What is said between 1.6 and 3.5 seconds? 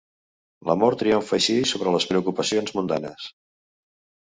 sobre les preocupacions mundanes.